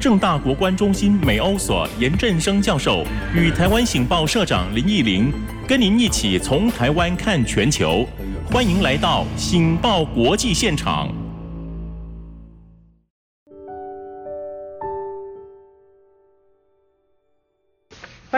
[0.00, 3.04] 正大国关中心美欧所严振声教授
[3.34, 5.32] 与台湾醒报社长林义玲，
[5.66, 8.06] 跟您一起从台湾看全球。
[8.48, 11.12] 欢迎来到醒报国际现场。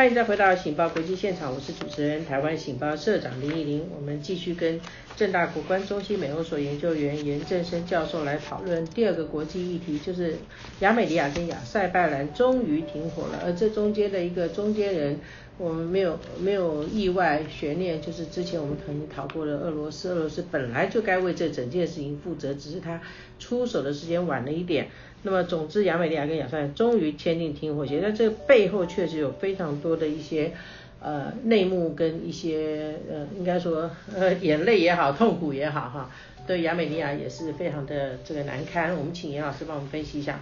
[0.01, 3.87] 欢迎再回到《醒报国际现场》，我是主持人台湾醒报社长林依林。
[3.95, 4.81] 我们继续跟
[5.15, 10.37] 正大国关中心美容所研究员严正生教授来讨论第二个国际议题，就是
[10.79, 15.21] 亚美尼亚跟亚塞拜然终于停火了，而这中间的一个中间人。
[15.61, 22.99] 我们没有没有意外悬念，就是之前我们曾经讨过的俄罗斯，俄罗斯本来就该为这整件事情负责，只是他
[23.39, 24.89] 出手的时间晚了一点。
[25.23, 30.55] 那么总之，亚美尼亚跟亚塞终于签订停火协议，但这背后确实有非常多的一些
[30.99, 36.11] 呃内幕跟一些呃应该说呃眼泪也好，痛苦也好哈，
[36.47, 38.97] 对亚美尼亚也是非常的这个难堪。
[38.97, 40.41] 我们请严老师帮我们分析一下。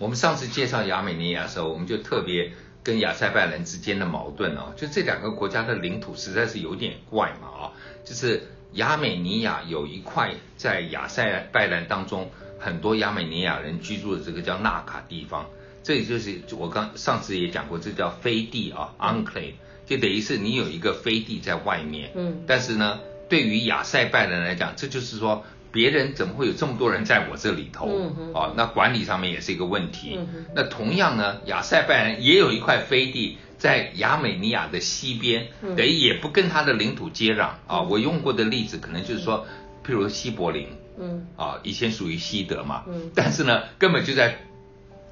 [0.00, 2.50] 我们上次介绍亚美尼亚的时候，我们就特别。
[2.82, 7.72] 跟亚塞拜然之间的矛盾哦，就这两个国家的领土实在是有点怪嘛啊，
[8.04, 15.46] 就是亚美尼亚有一块在亚塞拜然当中很多亚美尼亚人居住的这个叫纳卡地方，
[15.82, 19.54] 这也就是我刚上次也讲过，这叫飞地啊，enclave，
[19.86, 25.44] 就等于是你有一个飞地在外面，嗯，但是呢，对于亚塞拜然来讲，这就是说。
[25.78, 27.86] 别人怎么会有这么多人在我这里头？
[28.34, 30.18] 哦，那管理上面也是一个问题。
[30.56, 37.82] 那同样呢，亚塞拜然也有一块飞地在亚美尼亚的西边，等于也不跟他的领土接壤啊。
[37.82, 39.46] 我用过的例子可能就是说，
[39.86, 40.66] 譬如西柏林，
[40.98, 44.36] 嗯，啊，以前属于西德嘛，嗯，但是呢，根本就在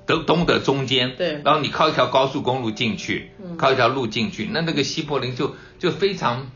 [0.05, 6.51] 德东德中间，对，然后你靠一条高速公路进去，靠一条路进去，那那个西柏林就就非常。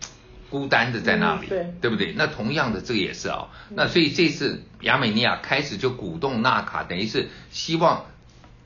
[0.50, 2.12] 孤单的在那里，对对不对？
[2.16, 3.48] 那同样的这个也是啊。
[3.68, 8.06] 那所以这次亚美尼亚开始就鼓动纳卡，等于是希望，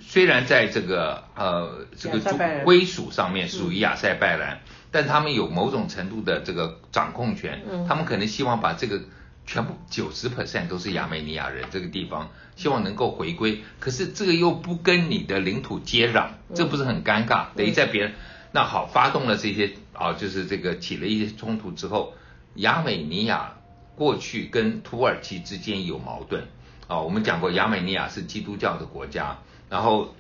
[0.01, 2.19] 虽然在这个呃这个
[2.65, 4.61] 归属上面属于亚塞拜然，
[4.91, 7.63] 但他们有某种程度的这个掌控权。
[7.71, 7.87] 嗯。
[7.87, 9.03] 他们可能希望把这个
[9.47, 13.63] 全部九十 percent 都是亚美尼亚人这个地方，希望能够回归。
[13.79, 17.49] 可是这个又不跟你的领土接壤，这不是很尴尬？
[17.55, 18.15] 等于在别人。
[18.55, 22.15] 那好，发动了这些啊，就是这个起了一些冲突之后，
[22.55, 23.57] 亚美尼亚
[23.97, 26.45] 过去跟土耳其之间有矛盾
[26.87, 27.01] 啊。
[27.01, 29.39] 我们讲过，亚美尼亚是基督教的国家，
[29.69, 30.15] 然后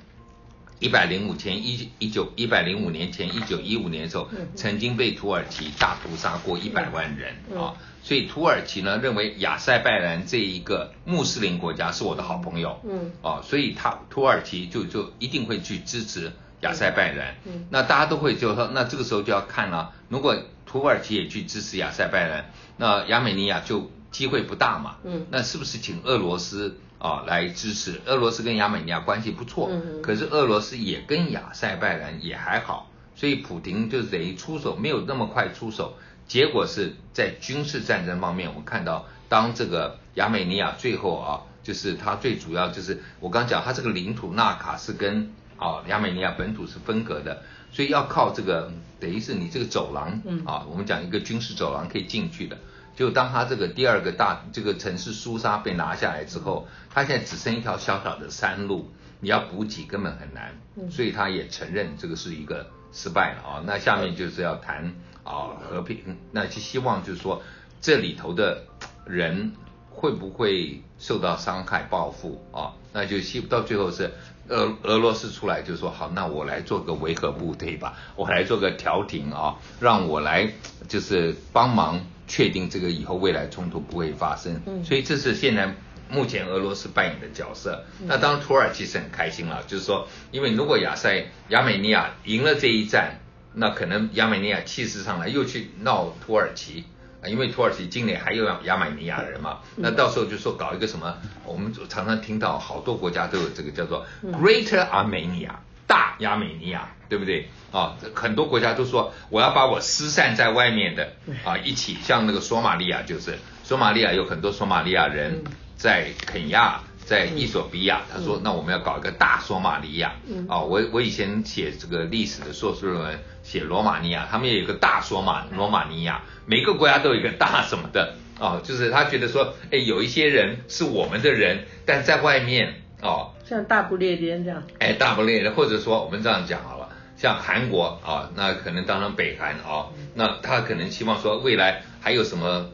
[0.80, 7.76] 一百零五前一一九一百零五年前一九一五年的时候，曾经被土耳其大屠杀过一百万人啊。
[8.02, 16.32] 所以土耳其呢认为亚塞拜然这一个穆斯林国家是我的好朋友，嗯啊，所以他土耳其就就一定会去支持。
[16.64, 17.34] 亚塞拜然，
[17.70, 24.96] 那大家都会就说，那这个时候就要看了，如果土耳其也去支持亚塞拜然，那亚美尼亚就机会不大嘛。
[25.04, 28.00] 嗯，那是不是请俄罗斯啊来支持？
[28.06, 29.70] 俄罗斯跟亚美尼亚关系不错，
[30.02, 45.30] 可是俄罗斯也跟亚塞拜然也还好，所以普京就等于出手没有那么快出手，结果是在军事战争方面，我们看到当这个亚美尼亚最后啊，就是它最主要就是我刚讲，它这个领土纳卡是跟。
[45.64, 47.42] 啊，亚美尼亚本土是分隔的，
[47.72, 48.70] 所以要靠这个，
[49.00, 52.58] 等于是你这个走廊，啊，我们讲一个军事走廊可以进去的。
[52.94, 60.52] 就当他这个第二个大这个城市苏沙被拿下来之后，他现在只剩一条小小的山路，你要补给根本很难，
[60.90, 63.62] 所以他也承认这个是一个失败了啊。
[63.66, 67.42] 那下面就是要谈啊和平，那就希望就是说
[67.80, 68.64] 这里头的
[69.06, 69.52] 人
[69.88, 72.74] 会不会受到伤害报复啊？
[72.92, 74.12] 那就希到最后是。
[74.48, 80.52] 俄俄罗斯出来就说好，那我来做个维和部队吧，我来做个调停啊，让我来
[80.88, 84.60] 就是帮忙确定这个以后未来冲突不会发生。
[84.66, 85.74] 嗯，所以这是现在
[86.10, 87.84] 目前俄罗斯扮演的角色。
[88.06, 93.20] 那当然土耳其是很开心了，就是说，因为如果亚塞亚美尼亚赢了这一战，
[93.54, 96.84] 那可能亚美尼亚气势上来又去闹土耳其。
[97.26, 105.50] 因为土耳其境内还有亚美尼亚人嘛，那到时候就说搞一个什么，我们常常听到好多国家都有这个叫做 Greater Armenia
[105.86, 107.48] 大亚美尼亚，对不对？
[107.72, 111.12] 啊，很多国家都说我要把我失散在外面的
[111.44, 115.42] 啊一起，像那个索马利亚就是，索马利亚有很多索马利亚人
[115.76, 116.80] 在肯亚。
[117.06, 120.14] 在伊索比亚，他说：“那我们要搞一个大索马利亚。”
[120.48, 142.66] 啊，我我以前写这个历史的硕士论文，写罗马尼亚，他们也有个大索马罗马尼亚，每个国家都有一个大什么的啊，就是他觉得说，哎，有一些人是我们的人，但在外面哦，像大不列颠这样，哎，大不列颠，或者说我们这样讲好了，像韩国啊，那可能当成北韩啊，那他可能希望说未来还有什么。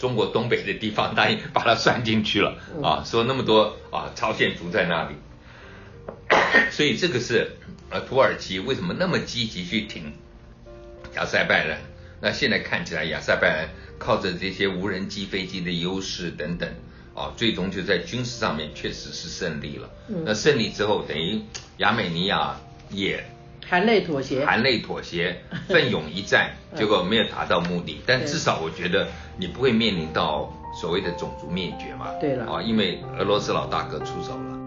[0.00, 5.14] 中国东北的地方，然把它算进去了啊，说那么多啊，朝鲜族在那里。
[6.72, 7.52] 所以这个是
[7.90, 10.12] 呃土耳其为什么那么积极去挺
[11.14, 11.78] 亚塞拜然？
[12.22, 13.68] 那现在看起来亚塞拜然
[13.98, 16.68] 靠着这些无人机飞机的优势等等，
[17.14, 19.90] 啊，最终就在军事上面确实是胜利了。
[20.24, 21.42] 那胜利之后，等于
[21.76, 22.58] 亚美尼亚
[22.90, 23.22] 也
[23.70, 28.00] 含泪妥协，含泪妥协，奋勇一战， 结果没有达到目的。
[28.04, 29.06] 但至少我觉得
[29.36, 32.08] 你不会面临到所谓的种族灭绝嘛。
[32.20, 34.58] 对了，啊，因为俄罗斯老大哥出手了。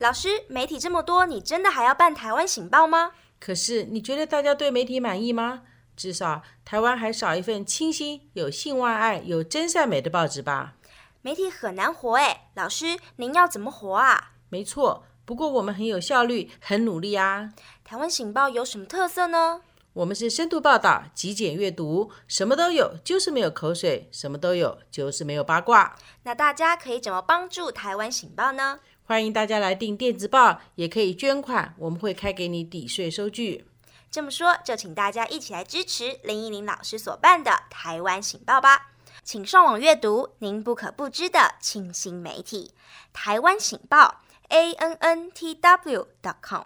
[0.00, 3.12] 老师，媒体这么多，你真的还要办《台湾醒报》吗？
[3.40, 5.62] 可是你觉得大家对媒体满意吗？
[5.96, 10.74] 至少台湾还少一份清新、有性外爱、有真善美的报纸吧？
[11.22, 14.32] 媒体很难活哎，老师您要怎么活啊？
[14.48, 17.52] 没错，不过我们很有效率，很努力啊。
[17.82, 19.62] 台湾醒报有什么特色呢？
[19.94, 25.96] 我们是深度报道、极简阅读，什么都有，就是没有口水；什么都有，就是没有八卦。
[26.24, 28.80] 那大家可以怎么帮助台湾醒报呢？
[29.04, 33.66] 欢迎大家来订电子报，也可以捐款，我们会开给你抵税收据。
[34.14, 38.92] 这么说，就请大家一起来支持林依林老师所办的《台湾醒报》吧。
[39.24, 42.70] 请上网阅读您不可不知的清新媒体
[43.12, 44.22] 《台湾醒报》
[44.54, 46.62] a n n t w dot com。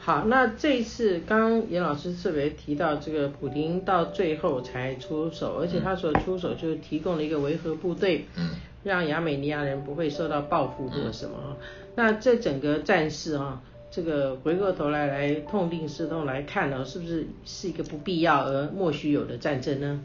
[0.00, 8.26] 好，那这一次刚刚严老师特别提到，这个普京到最后才出手，而且他所出手就是提供了一个维和部队。
[8.34, 8.50] 嗯。
[8.82, 11.56] 让亚美尼亚人不会受到报复或什么
[11.94, 13.62] 那这整个战事啊，
[13.94, 20.00] 这个回过头来来痛定思痛来看呢，是不是是一个不必要而莫须有的战争呢？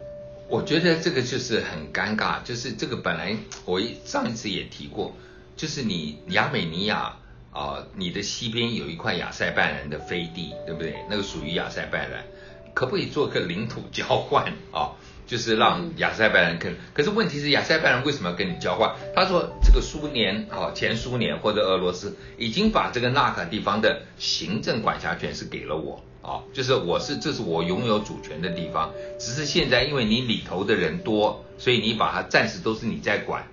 [0.49, 5.15] 我觉得这个就是很尴尬，就是这个本来我上一次也提过，
[5.55, 7.15] 就是你亚美尼亚
[7.53, 10.93] 啊，你的西边有一块亚塞拜然的飞地，对不对？
[11.09, 12.25] 那个属于亚塞拜然，
[12.73, 14.91] 可不可以做个领土交换啊？
[15.27, 18.95] 就是让亚塞拜人跟，可是问题是亚塞拜人为什么要跟你交换？
[19.13, 33.45] 他说这个苏联啊，前苏联或者俄罗斯已经把这个纳卡地方的行政管辖权是给了我啊，就是我是这是我拥有主权的地方，只是现在因为你里头的人多，所以你把它暂时都是你在管，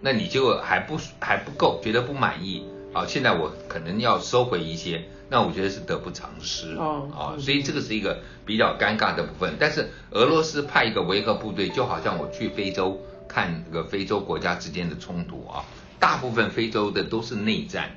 [0.00, 2.64] 那你就还不还不够，觉得不满意
[2.94, 5.04] 啊，现在我可能要收回一些。
[5.30, 9.56] 那我觉得是得不偿失哦啊，所以这个是一个比较尴尬的部分。
[9.60, 15.64] 但是俄罗斯派一个维和部队，就好像我去非洲看这个非洲国家之间的冲突啊，
[15.98, 17.90] 大部分非洲的都是内战，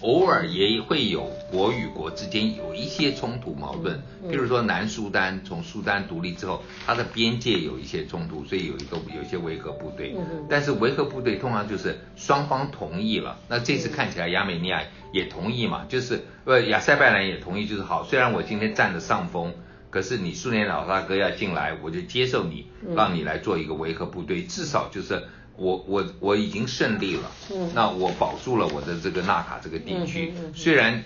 [0.00, 4.02] 偶尔也会有国与国之间有一些冲突矛盾。
[4.30, 10.14] 比如说南苏丹从苏丹独立之后，它的边界有一些冲突，所以有一个有一些维和部队。
[10.48, 14.82] 但是维和部队通常就是双方同意了，那这次看起来亚美尼亚。
[15.12, 18.02] 也同意嘛，就是呃亚塞拜然也同意，就是好。
[18.02, 19.52] 虽然我今天占了上风，
[19.90, 22.66] 可是你苏联老大哥要进来，我就接受你，
[22.96, 24.42] 让你来做一个维和部队。
[24.44, 25.22] 至少就是
[25.56, 27.30] 我我我已经胜利了，
[27.74, 30.32] 那我保住了我的这个纳卡这个地区。
[30.54, 31.04] 虽然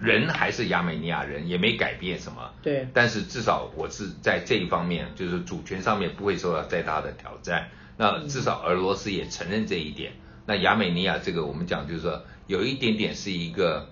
[0.00, 2.88] 人还是亚美尼亚人，也没改变什么，对。
[2.92, 7.68] 但是至少我是在这一方面，就是主权上面不会受到再大的挑战。
[7.96, 10.12] 那至少俄罗斯也承认这一点。
[10.46, 12.22] 那亚美尼亚这个我们讲就是说。
[12.46, 13.88] 有一点点是一个，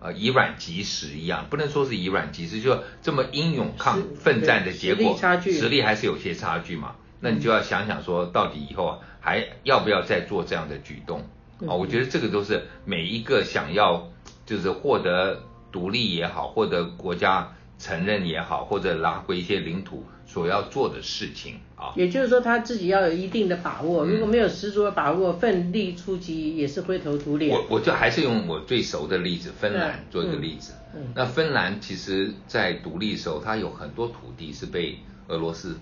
[0.00, 5.18] 呃，以卵击石一样，不能说是以卵击石，就这么英勇抗奋战的结果，
[5.50, 6.96] 实力还是有些差距嘛。
[7.26, 11.20] 那你就要想想说，到底以后啊，还要不要再做这样的举动
[11.66, 11.74] 啊？
[11.74, 14.08] 我觉得这个都是每一个想要
[14.46, 15.42] 就是获得
[15.72, 20.04] 独立也好，获得国家承认也好，或者拿回一些领土。
[20.28, 27.54] 所要做的事情啊，也就是说他自己要有一定的把握，如果没有十足的把握，奋力出击也是灰头土脸。
[27.54, 30.72] 我我就还是用我最熟的例子芬兰做一个例子。
[31.14, 35.76] 那芬兰其实在独立的时候，它有很多土地是被俄罗斯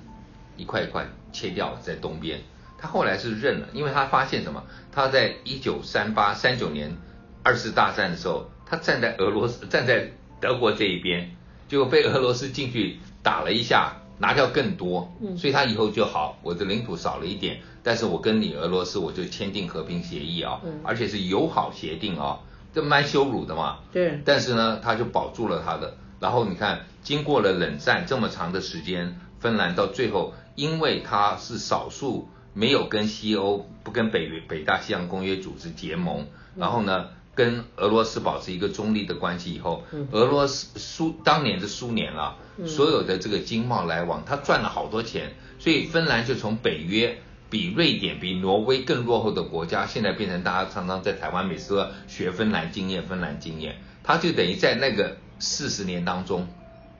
[0.56, 2.40] 一块一块切掉在东边。
[2.78, 4.62] 他后来是认了，因为他发现什么？
[4.92, 6.96] 他在一九三八三九年
[7.42, 11.34] 二次大战的时候，他站在俄罗斯站在德国这一边，
[11.68, 13.96] 结果被俄罗斯进去打了一下。
[14.16, 22.38] 拿掉更多，所以他以后就好，我的领土少了一点，但是我跟你俄罗斯我就签订和平协议啊，而且是友好协定啊，
[22.72, 23.80] 这蛮羞辱的嘛。
[23.92, 24.22] 对。
[24.24, 25.96] 但是呢，他就保住了他的。
[26.20, 37.08] 然后你看，经过了冷战这么长的时间，芬兰到最后，因为它是少数没有跟西欧不跟北北大西洋公约组织结盟，然后呢。
[37.36, 39.82] 跟俄罗斯保持一个中立的关系以后，
[40.12, 47.18] 俄罗斯苏当年的苏联啊，所有的这个经贸来往，他赚了好多钱，所以芬兰就从北约
[47.50, 56.46] 比瑞典、比挪威更落后的国家，现在变成大家常常在台湾每次学芬兰经验，芬兰经验，他就等于在那个四十年当中，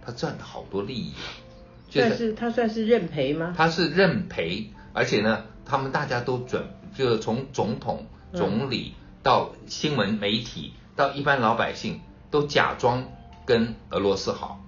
[0.05, 1.44] 他赚了好多利益啊。
[2.01, 3.55] 算是他算是认赔吗？
[3.57, 6.63] 他是认赔，而且呢，他们大家都准，
[6.97, 13.05] 就是从总统、总理到新闻媒体到一般老百姓，都假装
[13.45, 14.65] 跟俄罗斯好，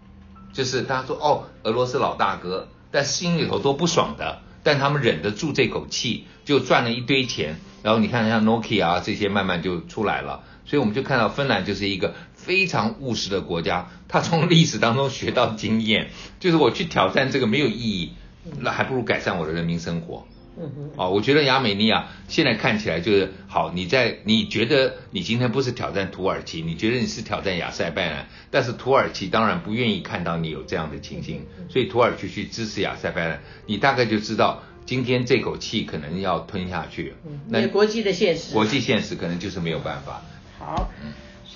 [0.52, 7.56] 就是大家说哦，俄罗斯老大哥，但心里头都不爽的，但他们忍得住这口气，就赚了一堆钱。
[7.82, 12.14] 然后你看像 Nokia 啊这些慢慢就出来了，所以我们就看到芬兰就是一个。
[12.46, 18.12] 非常务实的国家，他从历史当中学到经验， 就是我去挑战这个没有意义，
[18.60, 20.28] 那还不如改善我的人民生活。
[20.58, 23.72] 嗯哼，哦，我觉得亚美尼亚现在看起来就是好。
[23.74, 37.12] 你在你觉得你今天不是挑战土耳其，你觉得你是挑战亚塞拜然，但是土耳其当然不愿意看到你有这样的情形，所以土耳其去支持亚塞拜然，你大概就知道今天这口气可能要吞下去。
[37.26, 40.22] 嗯，那国际的现实，国际现实可能就是没有办法。
[40.58, 40.90] 好。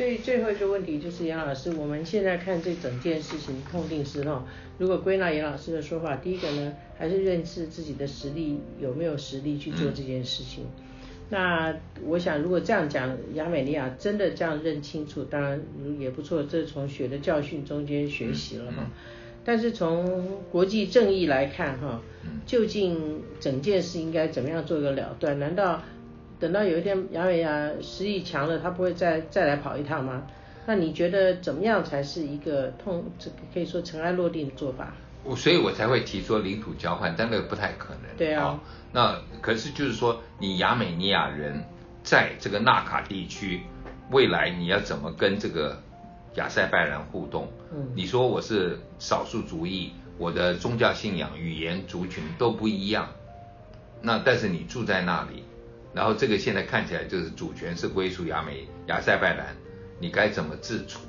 [0.01, 4.43] 所以最后一个问题就是杨老师，我们现在看这整件事情痛定思痛。
[4.79, 10.65] 如果归纳杨老师的说法，第一个呢，还是认识自己的实力有没有实力去做这件事情。
[11.29, 11.77] 那
[12.07, 15.63] 我想如果这样讲，亚美尼亚真的这样认清楚，当然
[15.99, 18.91] 也不错，这是从血的教训中间学习了哈。
[19.45, 22.01] 但是从国际正义来看哈，
[22.47, 25.39] 究竟整件事应该怎么样做一个了断？
[25.39, 25.83] 难道？
[26.41, 30.23] 等到有一天杨伟亚实力强了，他不会再再来跑一趟吗？
[30.67, 34.95] 那你觉得怎么样才是一个痛，这个可以说尘埃落定的做法？
[35.23, 38.17] 我所以，我才会提出领土交换，但那个不太可能。
[38.17, 38.59] 对啊。
[38.93, 41.63] 那可是就是说，你亚美尼亚人
[42.03, 43.61] 在这个纳卡地区，
[44.11, 45.79] 未来你要怎么跟这个
[46.37, 47.49] 亚塞拜然互动？
[47.71, 47.89] 嗯。
[47.95, 53.09] 你说我是少数族裔，我的宗教信仰、语言、族群都不一样，
[54.01, 55.45] 那但是你住在那里。
[55.93, 59.47] 然后这个现在看起来就是主权是归属亚美亚塞拜然，
[59.99, 61.01] 你该怎么自处？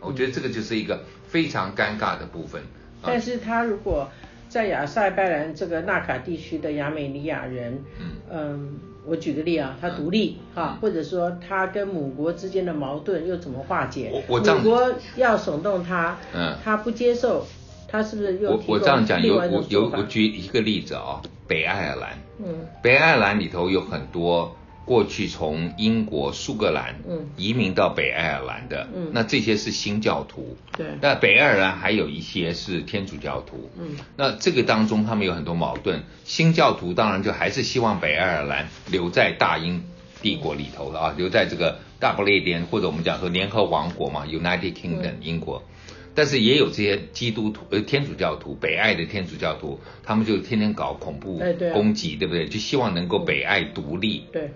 [0.00, 2.62] 我觉得这个就是一个非常尴尬的部分。
[3.02, 4.08] 但是他如果
[4.48, 14.10] 在亚塞拜然这个纳卡地区的亚美尼亚人，嗯嗯，我举个例啊，他独立哈，或者说他跟母国之间的矛盾又怎么化解？
[14.12, 17.46] 我我母国要耸动他，嗯，他不接受，
[17.88, 22.18] 他是不是又我我这样讲有我有我举一个例子啊，北爱尔兰。
[22.44, 26.96] 嗯，北爱尔兰里头有很多过去从英国、苏格兰
[27.36, 39.84] 移民到北爱尔兰的，嗯，那这些是新教徒，对，那北爱尔兰还有一些是天主教徒，嗯，那这个当中他们有很多矛盾，新教徒当然就还是希望北爱尔兰留在大英
[40.22, 45.62] 帝国里头了啊，留在这个大不列颠或者我们讲说联合王国嘛，United Kingdom 英国。
[46.20, 51.40] 但是也有这些基督徒呃天主教徒北爱的天主教徒，他们就天天搞恐怖
[51.72, 52.46] 攻击，对不对？
[52.46, 54.26] 就希望能够北爱独立。
[54.30, 54.50] 对。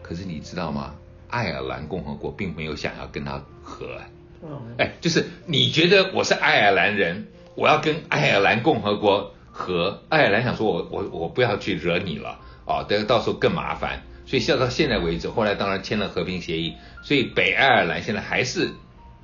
[0.00, 0.94] 可是你知道吗？
[1.28, 4.00] 爱尔兰共和国并没有想要跟他和。
[4.40, 4.62] 哦。
[4.78, 14.04] 哎，就是你觉得我是爱尔兰人，我要跟爱尔兰共和国和，爱尔兰想说我我我不要去惹你了啊，等到时候更麻烦。
[14.24, 18.70] 所以笑到现在为止，后来当然签了和平协议，所以北爱尔兰现在还是。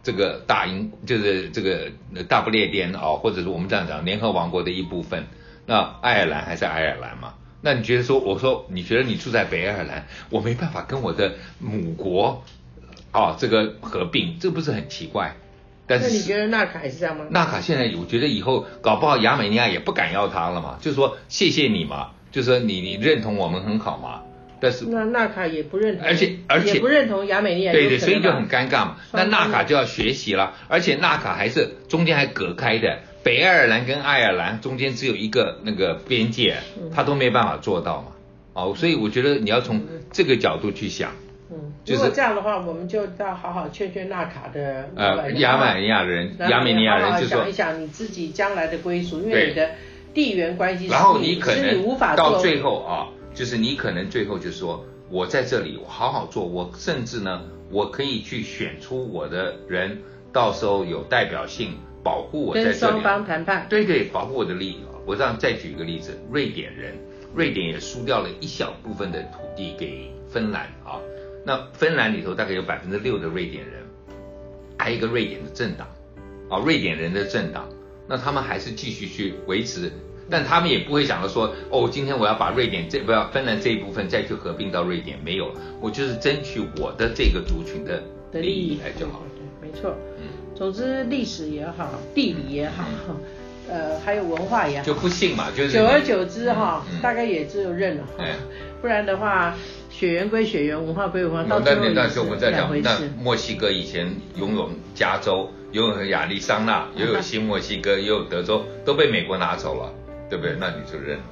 [0.06, 1.90] 这个大英就是这个
[2.28, 5.24] 大不列颠啊，或者是我们这样讲联合王国的一部分。
[5.66, 7.34] 那爱尔兰还是爱尔兰嘛？
[7.60, 12.44] 那你觉得说，我说你觉得你住在北爱尔兰，我没办法跟我的母国
[13.10, 15.34] 啊这个合并，这不是很奇怪？
[15.88, 17.24] 但是你觉得纳卡也是这样吗？
[17.30, 24.22] 纳卡现在我觉得以后搞不好亚美尼亚也不敢要他了嘛，就是说谢谢你嘛，就是说你你认同我们很好嘛。
[24.58, 28.96] 但是那纳卡也不认同，而且而且也不认同亚美尼亚，对对，所以就很尴尬嘛。
[29.12, 36.56] 那纳卡就要学习了，而且纳卡还是中间还隔开的，北爱尔兰跟爱尔兰中间只有一个那个边界，
[36.94, 38.08] 他都没办法做到嘛。
[38.54, 41.10] 哦，所以我觉得你要从这个角度去想。
[41.50, 49.70] 嗯，如果这样的话，我们就要好好劝劝纳卡的呃亚美尼亚人，亚美尼亚人就说想一想你自己将来的归属，因为你的
[50.14, 53.08] 地缘关系，然后你可能无法到最后啊。
[53.36, 59.98] 就是你可能最后就是说，我在这里我好好做，我甚至呢，我可以去选出我的人，
[60.32, 62.72] 到时候有代表性，保护我在这里。
[62.72, 63.66] 跟双方谈判。
[63.68, 64.80] 对对，保护我的利益。
[65.04, 66.94] 我这样再举一个例子，瑞典人，
[67.34, 70.98] 瑞典也输掉了一小部分的土地给芬兰啊。
[71.44, 73.82] 那芬兰里头大概有百分之六的瑞典人，
[74.78, 75.86] 还有一个瑞典的政党，
[76.48, 77.68] 啊，瑞典人的政党，
[78.08, 79.92] 那他们还是继续去维持。
[80.30, 88.02] 但他们也不会想到说，哦，今天我要把瑞典这不要芬兰这一部分再去合并到瑞典，没有，我就是争取我的这个族群的
[88.32, 89.26] 利益来就好了。
[89.34, 89.94] 对，没错。
[90.18, 90.28] 嗯。
[90.54, 92.84] 总之，历史也好，地理也好，
[93.68, 98.04] 呃还有文化也好，就不信嘛，就是久而久之哈，大概也只有认了，
[98.80, 99.54] 不然的话。
[99.88, 101.42] 血缘归血缘，文化归文化。
[101.44, 109.90] 到那那那时候我们在讲，那墨西哥以前拥有加州，拥有亚利桑那，也有新墨西哥，也有德州，都被美国拿走了，
[110.28, 110.56] 对不对？
[110.58, 111.24] 那你就认了。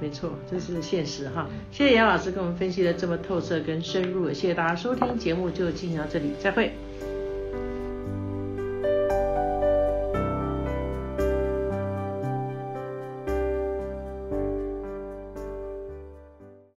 [0.00, 1.48] 没错，这是现实哈。
[1.70, 6.72] 谢谢杨老师跟我们分析的这么透彻跟深入，谢谢大家收听节目，就进行到这里，再会。